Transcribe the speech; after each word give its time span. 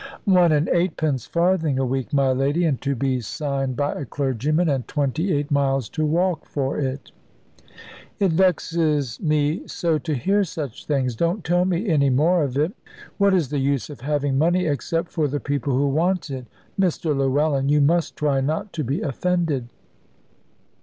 "One 0.25 0.51
and 0.51 0.67
eightpence 0.69 1.27
farthing 1.27 1.77
a 1.77 1.85
week, 1.85 2.11
my 2.11 2.31
lady; 2.31 2.65
and 2.65 2.81
to 2.81 2.95
be 2.95 3.19
signed 3.21 3.75
by 3.75 3.93
a 3.93 4.03
clergyman; 4.03 4.67
and 4.67 4.87
twenty 4.87 5.31
eight 5.31 5.51
miles 5.51 5.89
to 5.89 6.03
walk 6.03 6.47
for 6.47 6.79
it." 6.79 7.11
"It 8.17 8.31
vexes 8.31 9.19
mo 9.21 9.57
so 9.67 9.99
to 9.99 10.15
hear 10.15 10.43
such 10.43 10.87
things. 10.87 11.15
Don't 11.15 11.43
tell 11.43 11.65
me 11.65 11.87
any 11.87 12.09
more 12.09 12.41
of 12.43 12.57
it. 12.57 12.73
What 13.19 13.35
is 13.35 13.49
the 13.49 13.59
use 13.59 13.91
of 13.91 14.01
having 14.01 14.39
money 14.39 14.65
except 14.65 15.11
for 15.11 15.27
the 15.27 15.39
people 15.39 15.73
who 15.77 15.89
want 15.89 16.31
it? 16.31 16.47
Mr 16.79 17.15
Llewellyn, 17.15 17.69
you 17.69 17.79
must 17.79 18.15
try 18.15 18.41
not 18.41 18.73
to 18.73 18.83
be 18.83 19.01
offended." 19.03 19.69